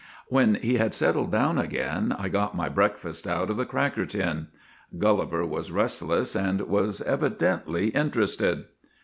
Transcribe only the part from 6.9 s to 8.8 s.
evidently interested.